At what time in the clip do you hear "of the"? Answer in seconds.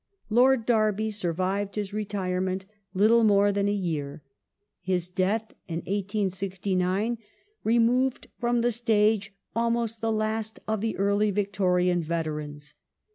10.67-10.97